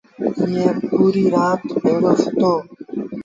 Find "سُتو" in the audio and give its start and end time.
2.21-2.51